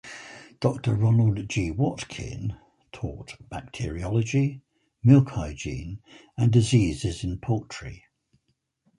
[0.59, 1.69] Doctor Ronald G.
[1.69, 2.57] Watkin
[2.91, 4.63] taught bacteriology,
[5.03, 6.01] milk hygiene,
[6.35, 8.05] and diseases in poultry.